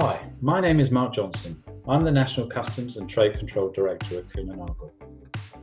[0.00, 1.60] Hi, my name is Mark Johnson.
[1.88, 4.92] I'm the National Customs and Trade Control Director at Kuehne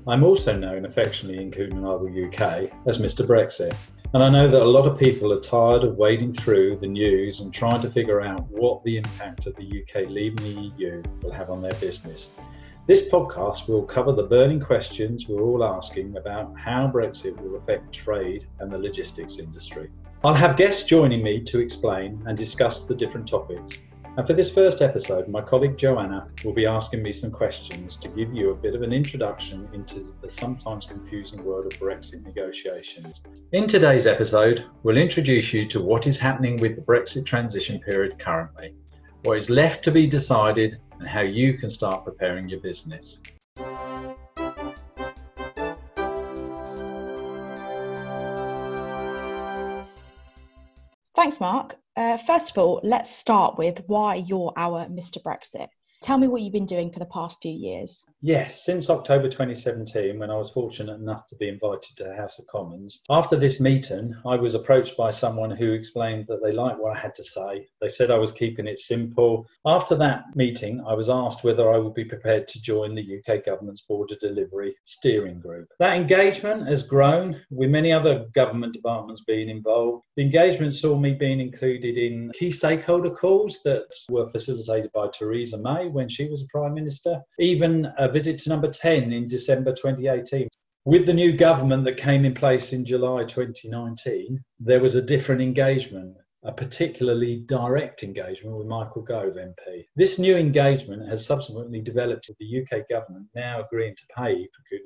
[0.09, 3.25] I'm also known affectionately in Kuehne UK as Mr.
[3.25, 3.73] Brexit.
[4.13, 7.39] And I know that a lot of people are tired of wading through the news
[7.39, 11.31] and trying to figure out what the impact of the UK leaving the EU will
[11.31, 12.31] have on their business.
[12.87, 17.93] This podcast will cover the burning questions we're all asking about how Brexit will affect
[17.93, 19.89] trade and the logistics industry.
[20.25, 23.77] I'll have guests joining me to explain and discuss the different topics.
[24.17, 28.07] And for this first episode, my colleague Joanna will be asking me some questions to
[28.07, 33.21] give you a bit of an introduction into the sometimes confusing world of Brexit negotiations.
[33.51, 38.17] In today's episode, we'll introduce you to what is happening with the Brexit transition period
[38.17, 38.73] currently,
[39.23, 43.17] what is left to be decided, and how you can start preparing your business.
[51.13, 51.75] Thanks, Mark.
[51.95, 55.21] Uh, first of all, let's start with why you're our Mr.
[55.23, 55.69] Brexit.
[56.05, 58.05] Tell me what you've been doing for the past few years.
[58.21, 62.37] Yes, since October 2017, when I was fortunate enough to be invited to the House
[62.37, 63.01] of Commons.
[63.09, 66.99] After this meeting, I was approached by someone who explained that they liked what I
[66.99, 67.67] had to say.
[67.81, 69.47] They said I was keeping it simple.
[69.65, 73.43] After that meeting, I was asked whether I would be prepared to join the UK
[73.43, 75.69] government's border delivery steering group.
[75.79, 80.03] That engagement has grown, with many other government departments being involved.
[80.17, 85.57] The engagement saw me being included in key stakeholder calls that were facilitated by Theresa
[85.57, 90.47] May when she was Prime Minister, even a visit to number 10 in December 2018.
[90.83, 95.41] With the new government that came in place in July 2019, there was a different
[95.41, 99.85] engagement a particularly direct engagement with Michael Gove MP.
[99.95, 104.63] This new engagement has subsequently developed with the UK government now agreeing to pay for
[104.71, 104.85] Kuehne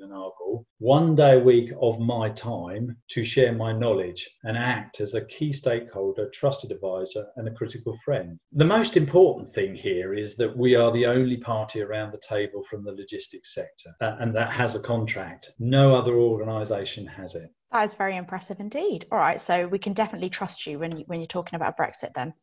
[0.78, 5.24] one day a week of my time to share my knowledge and act as a
[5.26, 8.38] key stakeholder, trusted advisor, and a critical friend.
[8.52, 12.62] The most important thing here is that we are the only party around the table
[12.64, 15.50] from the logistics sector, uh, and that has a contract.
[15.58, 17.50] No other organisation has it.
[17.72, 19.06] That is very impressive indeed.
[19.12, 22.12] All right, so we can definitely trust you when you, when you're talking about Brexit
[22.14, 22.34] then.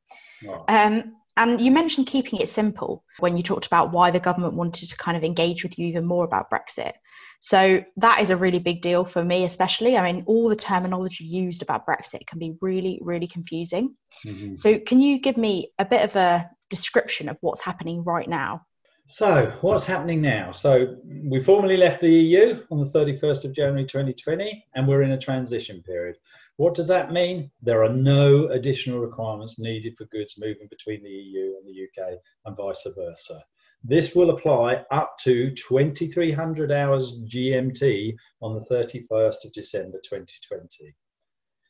[0.67, 4.89] Um, and you mentioned keeping it simple when you talked about why the government wanted
[4.89, 6.93] to kind of engage with you even more about Brexit.
[7.41, 9.95] So that is a really big deal for me, especially.
[9.95, 13.95] I mean, all the terminology used about Brexit can be really, really confusing.
[14.25, 14.55] Mm-hmm.
[14.55, 18.63] So, can you give me a bit of a description of what's happening right now?
[19.09, 20.51] So, what's happening now?
[20.51, 25.13] So, we formally left the EU on the 31st of January 2020, and we're in
[25.13, 26.17] a transition period.
[26.57, 27.49] What does that mean?
[27.61, 32.19] There are no additional requirements needed for goods moving between the EU and the UK,
[32.43, 33.41] and vice versa.
[33.81, 40.93] This will apply up to 2300 hours GMT on the 31st of December 2020.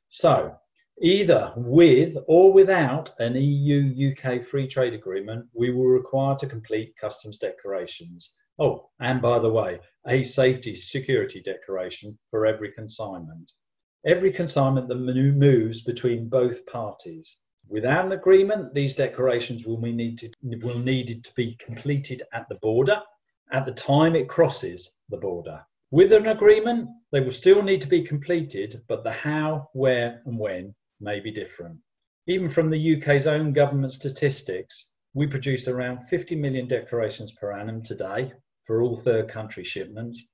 [0.08, 0.56] So,
[1.00, 6.98] Either with or without an EU UK free trade agreement, we will require to complete
[6.98, 8.34] customs declarations.
[8.58, 13.52] Oh, and by the way, a safety security declaration for every consignment.
[14.08, 14.96] Every consignment that
[15.32, 17.38] moves between both parties.
[17.68, 20.32] Without an agreement, these declarations will, need to,
[20.64, 20.80] will
[21.24, 23.00] to be completed at the border
[23.52, 25.64] at the time it crosses the border.
[25.92, 30.40] With an agreement, they will still need to be completed, but the how, where, and
[30.40, 31.78] when may be different.
[32.28, 37.82] Even from the UK's own government statistics, we produce around 50 million declarations per annum
[37.84, 38.32] today
[38.66, 40.28] for all third country shipments.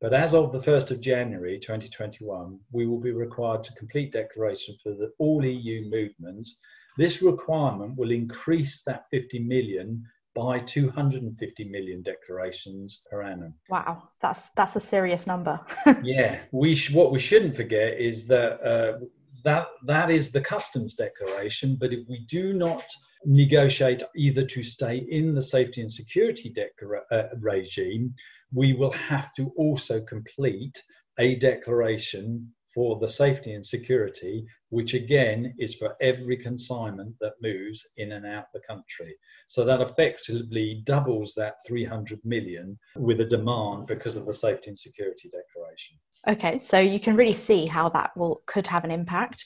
[0.00, 4.78] But as of the 1st of January 2021, we will be required to complete declarations
[4.82, 6.58] for the, all EU movements.
[6.96, 13.54] This requirement will increase that 50 million by 250 million declarations per annum.
[13.68, 15.60] Wow, that's that's a serious number.
[16.02, 18.98] yeah, we sh- what we shouldn't forget is that uh,
[19.44, 21.76] that that is the customs declaration.
[21.76, 22.84] But if we do not
[23.24, 28.14] negotiate either to stay in the safety and security declara- uh, regime,
[28.52, 30.82] we will have to also complete
[31.18, 37.86] a declaration for the safety and security, which again is for every consignment that moves
[37.96, 39.14] in and out the country.
[39.46, 44.78] So that effectively doubles that 300 million with a demand because of the safety and
[44.78, 45.98] security declaration.
[46.28, 49.44] Okay, so you can really see how that will could have an impact.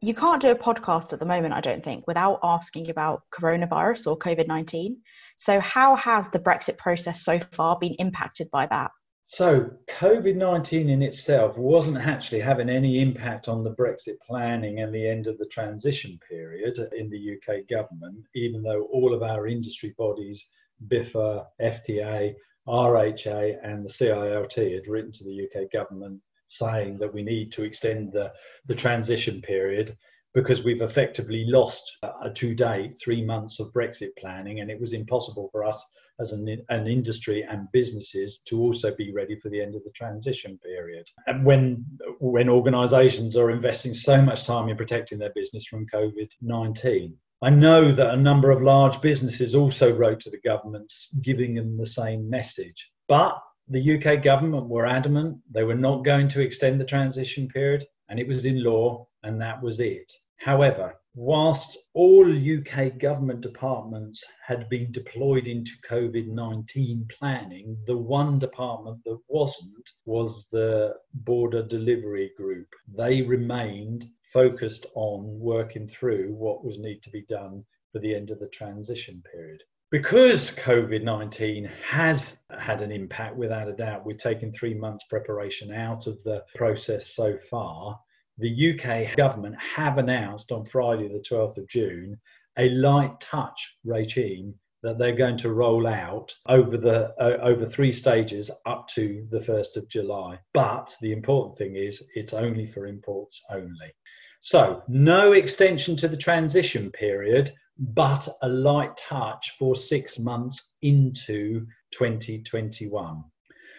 [0.00, 4.06] You can't do a podcast at the moment, I don't think, without asking about coronavirus
[4.06, 4.96] or COVID 19.
[5.36, 8.92] So, how has the Brexit process so far been impacted by that?
[9.32, 14.92] So, COVID 19 in itself wasn't actually having any impact on the Brexit planning and
[14.92, 19.46] the end of the transition period in the UK government, even though all of our
[19.46, 20.44] industry bodies,
[20.88, 22.34] BIFA, FTA,
[22.66, 27.62] RHA, and the CILT had written to the UK government saying that we need to
[27.62, 28.32] extend the,
[28.66, 29.96] the transition period.
[30.34, 34.92] Because we've effectively lost uh, to date three months of Brexit planning, and it was
[34.92, 35.84] impossible for us
[36.20, 39.90] as an, an industry and businesses to also be ready for the end of the
[39.90, 41.06] transition period.
[41.26, 41.84] And when
[42.20, 47.16] when organisations are investing so much time in protecting their business from COVID nineteen.
[47.42, 51.78] I know that a number of large businesses also wrote to the governments giving them
[51.78, 52.90] the same message.
[53.08, 57.86] But the UK government were adamant they were not going to extend the transition period,
[58.10, 60.12] and it was in law, and that was it.
[60.36, 68.38] However, whilst all UK government departments had been deployed into COVID 19 planning, the one
[68.38, 72.68] department that wasn't was the Border Delivery Group.
[72.88, 78.30] They remained focused on working through what was need to be done for the end
[78.30, 79.62] of the transition period.
[79.90, 85.72] Because COVID 19 has had an impact, without a doubt, we've taken three months' preparation
[85.72, 87.98] out of the process so far
[88.40, 92.18] the UK government have announced on Friday, the 12th of June,
[92.58, 97.92] a light touch regime that they're going to roll out over the uh, over three
[97.92, 100.38] stages up to the 1st of July.
[100.54, 103.92] But the important thing is it's only for imports only.
[104.40, 111.66] So, no extension to the transition period, but a light touch for 6 months into
[111.92, 113.24] 2021.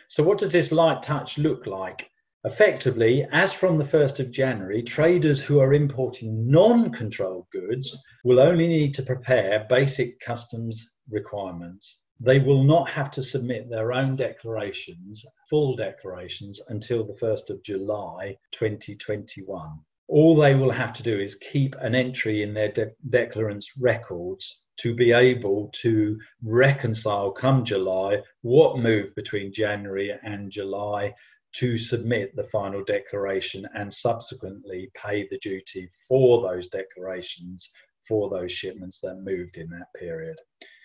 [0.08, 2.10] So, what does this light touch look like?
[2.44, 8.40] Effectively, as from the 1st of January, traders who are importing non controlled goods will
[8.40, 12.00] only need to prepare basic customs requirements.
[12.20, 17.64] They will not have to submit their own declarations, full declarations, until the 1st of
[17.64, 19.80] July 2021.
[20.12, 24.66] All they will have to do is keep an entry in their de- declarants' records
[24.82, 31.14] to be able to reconcile come July what moved between January and July
[31.54, 37.70] to submit the final declaration and subsequently pay the duty for those declarations
[38.06, 40.36] for those shipments that moved in that period.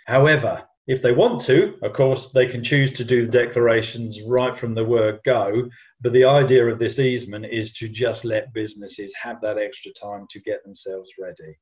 [0.07, 4.57] However, if they want to, of course, they can choose to do the declarations right
[4.57, 5.69] from the word go.
[6.01, 10.27] But the idea of this easement is to just let businesses have that extra time
[10.31, 11.57] to get themselves ready.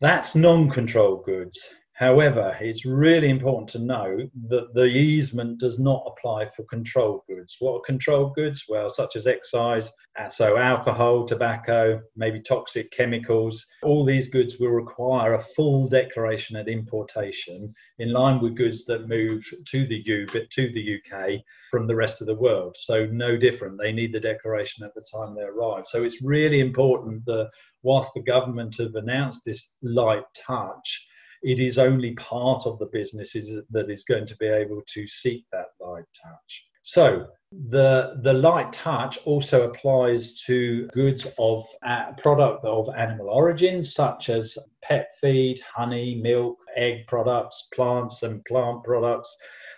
[0.00, 1.60] That's non controlled goods.
[2.00, 7.58] However, it's really important to know that the easement does not apply for controlled goods.
[7.60, 8.64] What are controlled goods?
[8.66, 13.66] Well, such as excise, uh, so alcohol, tobacco, maybe toxic chemicals.
[13.82, 19.06] All these goods will require a full declaration at importation in line with goods that
[19.06, 22.76] move to the U to the UK from the rest of the world.
[22.78, 23.78] So no different.
[23.78, 25.84] They need the declaration at the time they arrive.
[25.86, 27.50] So it's really important that
[27.82, 31.06] whilst the government have announced this light touch,
[31.42, 35.44] it is only part of the businesses that is going to be able to seek
[35.52, 36.66] that light touch.
[36.96, 43.84] So the the light touch also applies to goods of uh, product of animal origin,
[43.84, 49.36] such as pet feed, honey, milk, egg products, plants and plant products.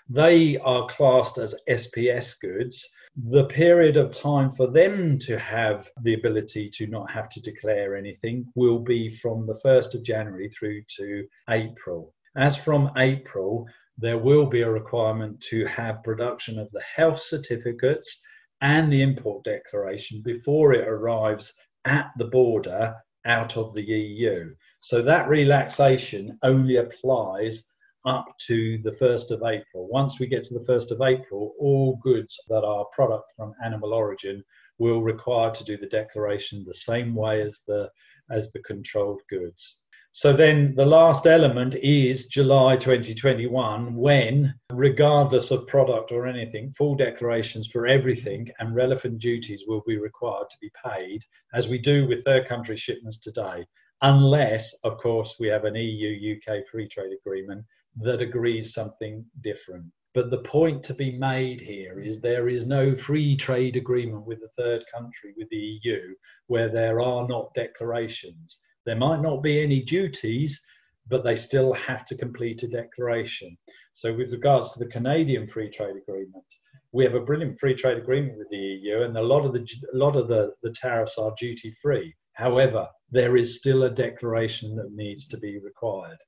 [0.08, 6.14] They are classed as SPS goods the period of time for them to have the
[6.14, 10.80] ability to not have to declare anything will be from the 1st of January through
[10.96, 12.14] to April.
[12.34, 13.66] As from April,
[13.98, 18.20] there will be a requirement to have production of the health certificates
[18.60, 21.52] and the import declaration before it arrives
[21.84, 22.94] at the border
[23.24, 24.54] out of the EU.
[24.80, 27.64] So that relaxation only applies
[28.04, 29.88] up to the 1st of April.
[29.88, 33.92] Once we get to the 1st of April, all goods that are product from animal
[33.92, 34.42] origin
[34.78, 37.90] will require to do the declaration the same way as the
[38.30, 39.78] as the controlled goods.
[40.14, 46.94] So then the last element is July 2021 when regardless of product or anything full
[46.94, 52.06] declarations for everything and relevant duties will be required to be paid as we do
[52.06, 53.66] with third country shipments today
[54.02, 57.64] unless of course we have an EU UK free trade agreement
[57.96, 59.86] that agrees something different.
[60.14, 64.42] But the point to be made here is there is no free trade agreement with
[64.42, 66.14] a third country, with the EU,
[66.48, 68.58] where there are not declarations.
[68.84, 70.60] There might not be any duties,
[71.08, 73.56] but they still have to complete a declaration.
[73.94, 76.44] So, with regards to the Canadian free trade agreement,
[76.92, 79.66] we have a brilliant free trade agreement with the EU, and a lot of the
[79.92, 82.14] a lot of the, the tariffs are duty free.
[82.34, 86.18] However, there is still a declaration that needs to be required.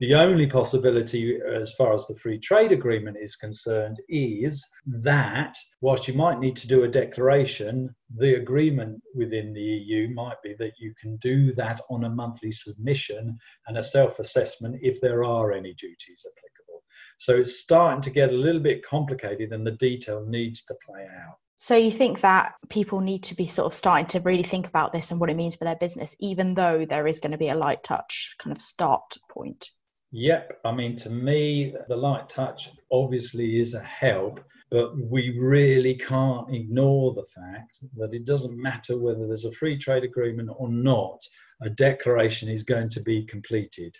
[0.00, 6.06] The only possibility, as far as the free trade agreement is concerned, is that whilst
[6.06, 10.74] you might need to do a declaration, the agreement within the EU might be that
[10.78, 13.36] you can do that on a monthly submission
[13.66, 16.84] and a self assessment if there are any duties applicable.
[17.18, 21.02] So it's starting to get a little bit complicated and the detail needs to play
[21.02, 21.38] out.
[21.56, 24.92] So you think that people need to be sort of starting to really think about
[24.92, 27.48] this and what it means for their business, even though there is going to be
[27.48, 29.70] a light touch kind of start point?
[30.10, 30.60] Yep.
[30.64, 36.54] I mean, to me, the light touch obviously is a help, but we really can't
[36.54, 41.20] ignore the fact that it doesn't matter whether there's a free trade agreement or not,
[41.62, 43.96] a declaration is going to be completed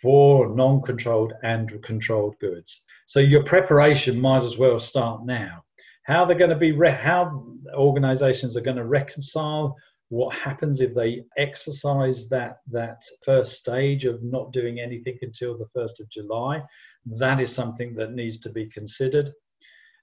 [0.00, 2.80] for non controlled and controlled goods.
[3.06, 5.62] So your preparation might as well start now.
[6.04, 9.76] How they're going to be, re- how organizations are going to reconcile
[10.12, 15.64] what happens if they exercise that that first stage of not doing anything until the
[15.74, 16.62] 1st of July?
[17.06, 19.30] That is something that needs to be considered.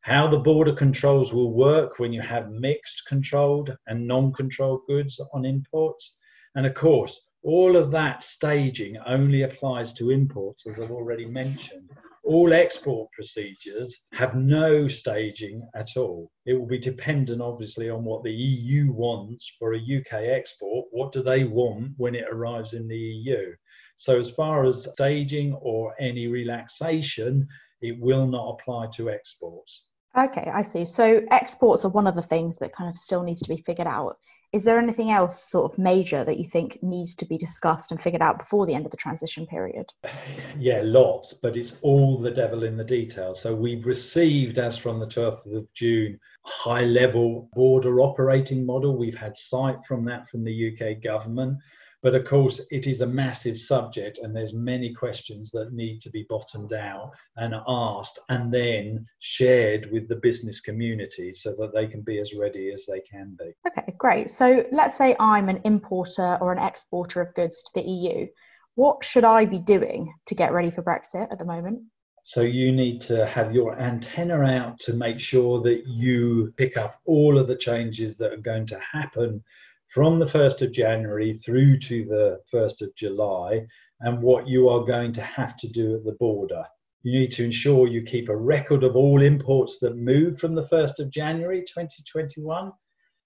[0.01, 5.45] How the border controls will work when you have mixed controlled and non-controlled goods on
[5.45, 6.17] imports.
[6.55, 11.91] And of course all of that staging only applies to imports as I've already mentioned
[12.23, 16.31] all export procedures have no staging at all.
[16.45, 20.87] It will be dependent, obviously, on what the EU wants for a UK export.
[20.91, 23.53] What do they want when it arrives in the EU?
[23.97, 27.47] So, as far as staging or any relaxation,
[27.81, 29.88] it will not apply to exports.
[30.25, 30.83] Okay, I see.
[30.83, 33.87] So exports are one of the things that kind of still needs to be figured
[33.87, 34.17] out.
[34.51, 38.01] Is there anything else sort of major that you think needs to be discussed and
[38.01, 39.93] figured out before the end of the transition period?
[40.57, 43.41] Yeah, lots, but it's all the devil in the details.
[43.41, 48.97] So we've received, as from the 12th of June, high level border operating model.
[48.97, 51.59] We've had sight from that from the UK government.
[52.01, 56.09] But of course, it is a massive subject, and there's many questions that need to
[56.09, 61.87] be bottomed out and asked, and then shared with the business community so that they
[61.87, 63.51] can be as ready as they can be.
[63.67, 64.29] Okay, great.
[64.29, 68.27] So let's say I'm an importer or an exporter of goods to the EU.
[68.75, 71.81] What should I be doing to get ready for Brexit at the moment?
[72.23, 77.01] So you need to have your antenna out to make sure that you pick up
[77.05, 79.43] all of the changes that are going to happen
[79.89, 83.65] from the 1st of January through to the 1st of July
[84.01, 86.63] and what you are going to have to do at the border.
[87.01, 90.65] You need to ensure you keep a record of all imports that move from the
[90.65, 92.71] 1st of January 2021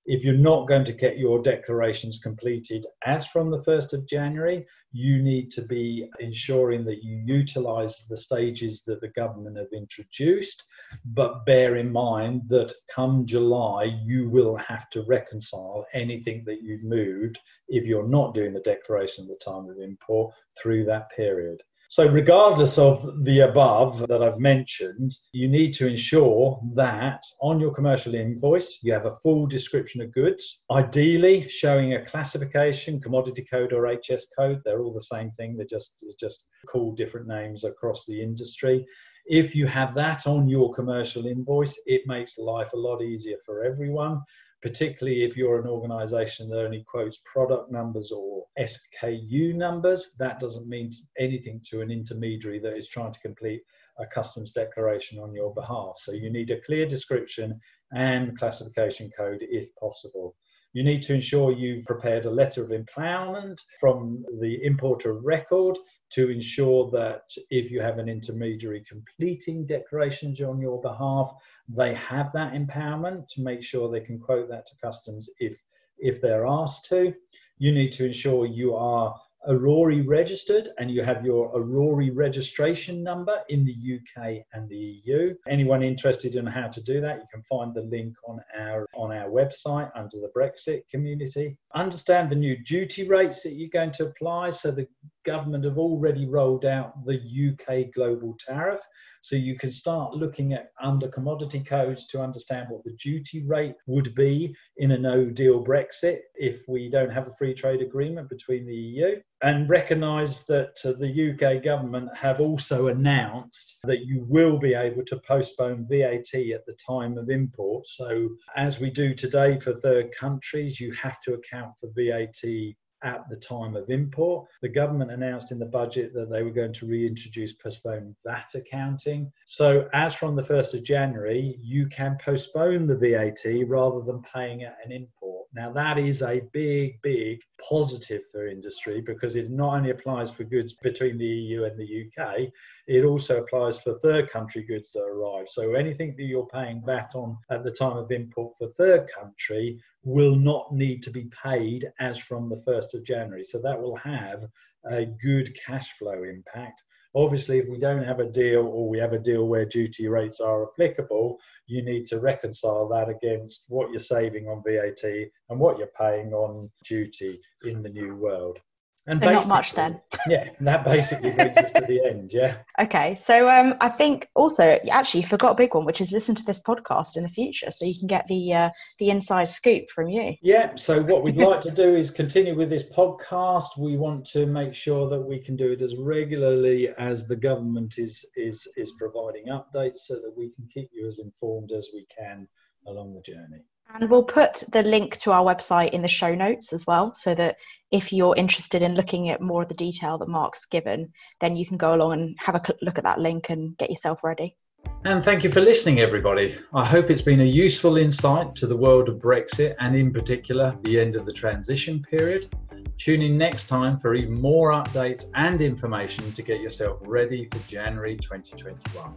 [0.06, 4.66] if you're not going to get your declarations completed as from the 1st of January,
[4.92, 10.64] you need to be ensuring that you utilize the stages that the government have introduced.
[11.06, 16.84] But bear in mind that come July, you will have to reconcile anything that you've
[16.84, 21.64] moved if you're not doing the declaration at the time of import through that period.
[21.94, 27.72] So, regardless of the above that I've mentioned, you need to ensure that on your
[27.72, 33.74] commercial invoice you have a full description of goods, ideally showing a classification, commodity code,
[33.74, 34.64] or HS code.
[34.66, 38.84] They're all the same thing, they're just, just called different names across the industry.
[39.28, 43.64] If you have that on your commercial invoice, it makes life a lot easier for
[43.64, 44.20] everyone
[44.64, 50.16] particularly if you're an organization that only quotes product numbers or SKU numbers.
[50.18, 53.62] That doesn't mean anything to an intermediary that is trying to complete
[54.00, 55.96] a customs declaration on your behalf.
[55.98, 57.60] So you need a clear description
[57.94, 60.34] and classification code if possible.
[60.72, 65.78] You need to ensure you've prepared a letter of empowerment from the importer of record
[66.14, 71.32] to ensure that if you have an intermediary completing declarations on your behalf,
[71.70, 75.58] they have that empowerment to make sure they can quote that to customs if
[75.98, 77.14] if they're asked to.
[77.58, 79.16] You need to ensure you are
[79.48, 85.36] EORI registered and you have your EORI registration number in the UK and the EU.
[85.48, 89.12] Anyone interested in how to do that, you can find the link on our on
[89.12, 91.58] our website under the Brexit community.
[91.76, 94.52] Understand the new duty rates that you're going to apply.
[94.52, 94.88] So the
[95.24, 98.82] government have already rolled out the UK global tariff.
[99.22, 103.76] So you can start looking at under commodity codes to understand what the duty rate
[103.88, 108.30] would be in a no deal Brexit if we don't have a free trade agreement
[108.30, 109.22] between the EU.
[109.42, 115.06] And recognise that uh, the UK government have also announced that you will be able
[115.06, 117.88] to postpone VAT at the time of import.
[117.88, 123.30] So, as we do today for third countries, you have to account for VAT at
[123.30, 124.48] the time of import.
[124.62, 129.32] The government announced in the budget that they were going to reintroduce postponed VAT accounting.
[129.46, 134.62] So, as from the 1st of January, you can postpone the VAT rather than paying
[134.62, 135.48] it an import.
[135.56, 140.44] Now, that is a big, big positive for industry because it not only applies for
[140.46, 142.52] goods between the EU and the UK,
[142.88, 145.48] it also applies for third country goods that arrive.
[145.48, 149.80] So anything that you're paying VAT on at the time of import for third country
[150.04, 153.44] will not need to be paid as from the 1st of January.
[153.44, 154.46] So that will have
[154.90, 156.84] a good cash flow impact.
[157.16, 160.40] Obviously, if we don't have a deal or we have a deal where duty rates
[160.40, 165.04] are applicable, you need to reconcile that against what you're saving on VAT
[165.50, 168.60] and what you're paying on duty in the new world.
[169.06, 170.02] And so not much then.
[170.30, 172.32] yeah, that basically brings us to the end.
[172.34, 172.58] Yeah.
[172.80, 176.34] Okay, so um, I think also actually you forgot a big one, which is listen
[176.36, 178.70] to this podcast in the future, so you can get the uh,
[179.00, 180.34] the inside scoop from you.
[180.42, 180.74] Yeah.
[180.76, 183.78] So what we'd like to do is continue with this podcast.
[183.78, 187.96] We want to make sure that we can do it as regularly as the government
[187.98, 192.08] is is is providing updates, so that we can keep you as informed as we
[192.18, 192.48] can
[192.88, 193.64] along the journey.
[193.94, 197.36] And we'll put the link to our website in the show notes as well, so
[197.36, 197.58] that
[197.92, 201.66] if you're interested in looking at more of the detail that Mark's given, then you
[201.66, 204.58] can go along and have a look at that link and get yourself ready.
[205.06, 206.58] And thank you for listening, everybody.
[206.74, 210.76] I hope it's been a useful insight to the world of Brexit and, in particular,
[210.82, 212.54] the end of the transition period.
[212.98, 217.60] Tune in next time for even more updates and information to get yourself ready for
[217.68, 219.14] January 2021.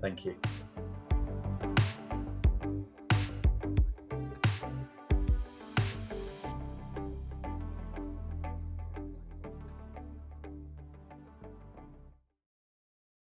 [0.00, 0.34] Thank you.